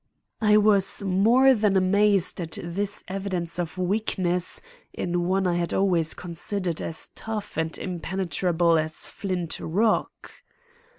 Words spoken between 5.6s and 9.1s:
always considered as tough and impenetrable as